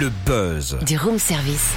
[0.00, 0.78] Le buzz.
[0.86, 1.72] Du room service.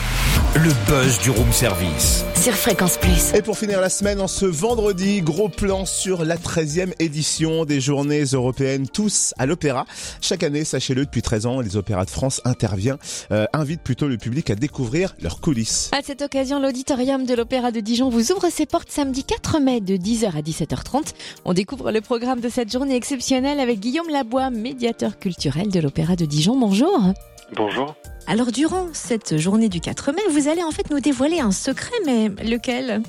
[0.56, 2.24] Le buzz du room service.
[2.42, 3.34] Sur Fréquence Plus.
[3.34, 7.82] Et pour finir la semaine, en ce vendredi, gros plan sur la 13e édition des
[7.82, 9.86] Journées européennes Tous à l'Opéra.
[10.22, 12.98] Chaque année, sachez-le, depuis 13 ans, les Opéras de France intervient,
[13.34, 15.92] euh, invitent plutôt le public à découvrir leurs coulisses.
[15.92, 19.82] À cette occasion, l'auditorium de l'Opéra de Dijon vous ouvre ses portes samedi 4 mai
[19.82, 21.14] de 10h à 17h30.
[21.44, 26.16] On découvre le programme de cette journée exceptionnelle avec Guillaume Labois, médiateur culturel de l'Opéra
[26.16, 26.58] de Dijon.
[26.58, 27.14] Bonjour.
[27.54, 27.96] Bonjour.
[28.28, 31.94] Alors durant cette journée du 4 mai, vous allez en fait nous dévoiler un secret,
[32.06, 33.02] mais lequel?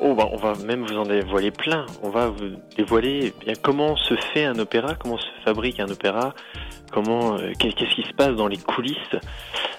[0.00, 1.86] Oh, bah, on va même vous en dévoiler plein.
[2.02, 5.88] On va vous dévoiler eh bien comment se fait un opéra, comment se fabrique un
[5.88, 6.34] opéra,
[6.90, 8.96] comment euh, qu'est- qu'est-ce qui se passe dans les coulisses.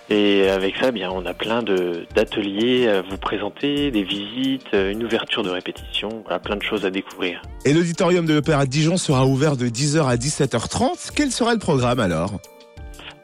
[0.09, 4.67] Et avec ça, eh bien, on a plein de d'ateliers à vous présenter, des visites,
[4.73, 7.41] euh, une ouverture de répétition, voilà, plein de choses à découvrir.
[7.65, 11.11] Et l'auditorium de l'Opéra de Dijon sera ouvert de 10h à 17h30.
[11.13, 12.39] Quel sera le programme alors?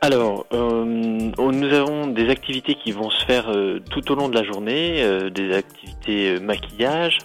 [0.02, 4.36] Alors, euh, nous avons des activités qui vont se faire euh, tout au long de
[4.36, 7.18] la journée, euh, des activités euh, maquillage.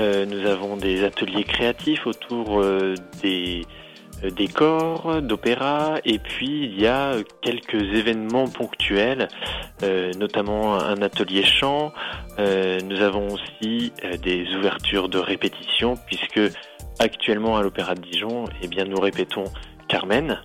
[0.00, 2.64] Euh, nous avons des ateliers créatifs autour
[3.22, 3.66] des
[4.36, 9.28] décors, d'opéra, et puis il y a quelques événements ponctuels,
[10.16, 11.92] notamment un atelier chant.
[12.38, 16.40] Nous avons aussi des ouvertures de répétition, puisque
[17.00, 19.44] actuellement à l'Opéra de Dijon, eh bien nous répétons
[19.88, 20.40] Carmen.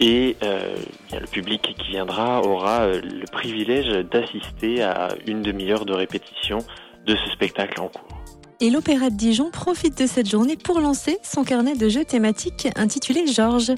[0.00, 0.76] Et euh,
[1.12, 6.58] le public qui viendra aura euh, le privilège d'assister à une demi-heure de répétition
[7.06, 8.22] de ce spectacle en cours.
[8.62, 12.68] Et l'Opéra de Dijon profite de cette journée pour lancer son carnet de jeux thématiques
[12.76, 13.72] intitulé Georges.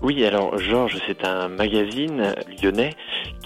[0.00, 2.94] Oui, alors Georges, c'est un magazine lyonnais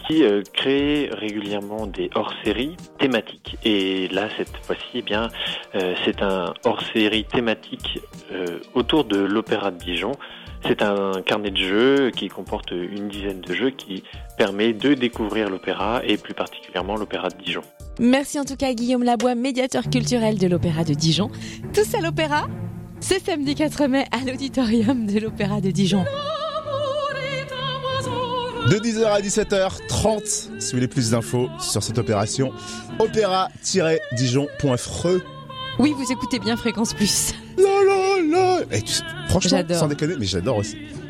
[0.06, 3.56] qui euh, crée régulièrement des hors-séries thématiques.
[3.64, 5.28] Et là, cette fois-ci, eh bien,
[5.74, 8.00] euh, c'est un hors-série thématique
[8.32, 10.12] euh, autour de l'Opéra de Dijon.
[10.66, 14.04] C'est un carnet de jeux qui comporte une dizaine de jeux qui
[14.38, 17.62] permet de découvrir l'opéra et plus particulièrement l'Opéra de Dijon.
[17.98, 21.30] Merci en tout cas à Guillaume Labois, médiateur culturel de l'Opéra de Dijon.
[21.74, 22.46] Tous à l'Opéra
[23.00, 26.04] C'est samedi 4 mai à l'auditorium de l'Opéra de Dijon.
[28.70, 32.52] De 10h à 17h30, si vous voulez plus d'infos sur cette opération,
[33.00, 35.08] opéra-dijon.fre.
[35.80, 37.34] Oui, vous écoutez bien Fréquence Plus.
[38.32, 40.76] La la Et tu sais, franchement, sans déconner, mais j'adore aussi.